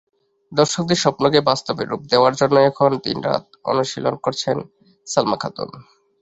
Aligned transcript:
দর্শকদের 0.51 0.97
স্বপ্নকে 0.97 1.39
বাস্তবে 1.41 1.83
রূপ 1.85 2.01
দেওয়ার 2.11 2.33
জন্যই 2.35 2.67
এখন 2.67 2.91
দিনরাত 3.05 3.43
অনুশীলন 3.65 4.15
করছেন 4.15 4.57
সালমা 5.07 5.37
খাতুন। 5.37 5.69